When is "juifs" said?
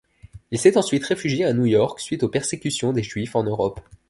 3.03-3.35